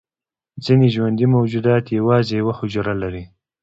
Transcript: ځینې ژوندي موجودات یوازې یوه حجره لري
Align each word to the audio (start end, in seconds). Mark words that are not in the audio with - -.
ځینې 0.65 0.87
ژوندي 0.95 1.25
موجودات 1.35 1.83
یوازې 1.97 2.33
یوه 2.41 2.53
حجره 2.59 2.93
لري 3.01 3.23